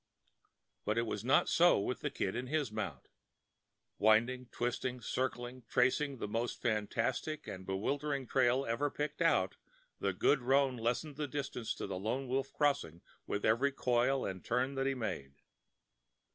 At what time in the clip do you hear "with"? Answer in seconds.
1.79-1.99, 13.27-13.45